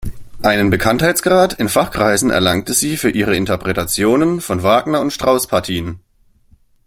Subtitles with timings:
[0.41, 5.99] Einen Bekanntheitsgrad in Fachkreisen erlangte sie für ihre Interpretationen von Wagner- und Strauss-Partien.